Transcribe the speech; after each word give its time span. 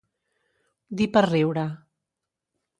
Dir 1.01 1.07
per 1.19 1.25
riure. 1.27 1.69